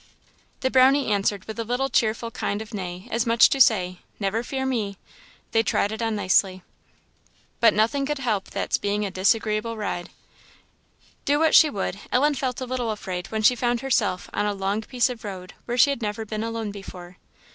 The 0.61 0.71
Brownie 0.71 1.11
answered 1.13 1.45
with 1.45 1.59
a 1.59 1.63
little 1.63 1.87
cheerful 1.87 2.31
kind 2.31 2.59
of 2.59 2.73
neigh, 2.73 3.07
as 3.11 3.27
much 3.27 3.43
as 3.43 3.49
to 3.49 3.61
say, 3.61 3.99
Never 4.19 4.41
fear 4.41 4.65
me! 4.65 4.97
They 5.51 5.61
trotted 5.61 6.01
on 6.01 6.15
nicely. 6.15 6.63
But 7.59 7.75
nothing 7.75 8.07
could 8.07 8.17
help 8.17 8.45
that's 8.49 8.79
being 8.79 9.05
a 9.05 9.11
disagreeable 9.11 9.77
ride. 9.77 10.09
Do 11.23 11.37
what 11.37 11.53
she 11.53 11.69
would, 11.69 11.99
Ellen 12.11 12.33
felt 12.33 12.61
a 12.61 12.65
little 12.65 12.89
afraid 12.89 13.27
when 13.27 13.43
she 13.43 13.53
found 13.55 13.81
herself 13.81 14.27
on 14.33 14.47
a 14.47 14.55
long 14.55 14.81
piece 14.81 15.07
of 15.07 15.23
road 15.23 15.53
where 15.65 15.77
she 15.77 15.91
had 15.91 16.01
never 16.01 16.25
been 16.25 16.43
alone 16.43 16.71
before. 16.71 17.17